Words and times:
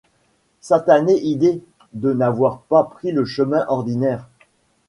Satanée 0.61 1.21
idée, 1.23 1.61
de 1.93 2.11
n’avoir 2.11 2.61
pas 2.61 2.83
pris 2.85 3.11
le 3.11 3.23
chemin 3.23 3.63
ordinaire! 3.67 4.27